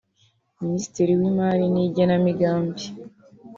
[0.59, 2.83] Minisitiri w’Imari n’Igenamigambi